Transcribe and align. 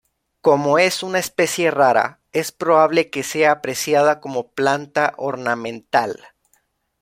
Como 0.41 0.79
es 0.79 1.03
una 1.03 1.19
especie 1.19 1.69
rara, 1.69 2.21
es 2.33 2.51
probable 2.51 3.11
que 3.11 3.21
sea 3.21 3.51
apreciada 3.51 4.19
como 4.19 4.47
planta 4.51 5.13
ornamental. 5.17 6.19